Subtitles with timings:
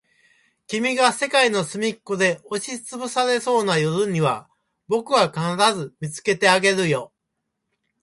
[0.65, 4.49] 君が世界のすみっこで押しつぶされそうな夜には、
[4.87, 7.13] 僕が必ず見つけてあげるよ。